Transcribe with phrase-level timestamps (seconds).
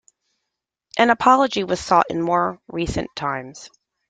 [0.97, 3.69] An apology was sought in more recent times.